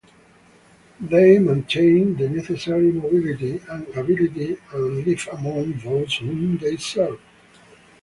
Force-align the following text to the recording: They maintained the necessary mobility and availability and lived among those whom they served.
They 0.99 1.37
maintained 1.37 2.17
the 2.17 2.27
necessary 2.27 2.91
mobility 2.91 3.61
and 3.69 3.87
availability 3.89 4.57
and 4.73 5.05
lived 5.05 5.27
among 5.27 5.73
those 5.73 6.15
whom 6.17 6.57
they 6.57 6.77
served. 6.77 7.21